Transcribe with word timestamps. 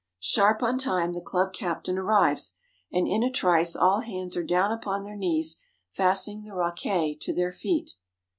Sharp 0.19 0.63
on 0.63 0.79
time 0.79 1.13
the 1.13 1.21
club 1.21 1.53
captain 1.53 1.99
arrives, 1.99 2.55
and 2.91 3.07
in 3.07 3.21
a 3.21 3.29
trice 3.29 3.75
all 3.75 3.99
hands 3.99 4.35
are 4.35 4.43
down 4.43 4.71
upon 4.71 5.03
their 5.03 5.15
knees 5.15 5.57
fastening 5.91 6.41
the 6.41 6.55
raquets 6.55 7.23
to 7.23 7.33
their 7.35 7.51
feet. 7.51 7.91